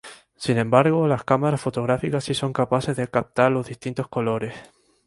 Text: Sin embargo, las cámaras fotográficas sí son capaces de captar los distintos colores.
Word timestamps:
Sin 0.35 0.57
embargo, 0.57 1.07
las 1.07 1.23
cámaras 1.23 1.61
fotográficas 1.61 2.23
sí 2.23 2.33
son 2.33 2.53
capaces 2.53 2.97
de 2.97 3.07
captar 3.07 3.51
los 3.51 3.67
distintos 3.67 4.07
colores. 4.07 4.55